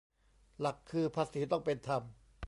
[0.61, 2.03] หลักคือ ภาษีต้องเป็นธรรม